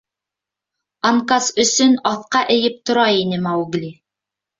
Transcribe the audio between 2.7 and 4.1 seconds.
тора ине Маугли.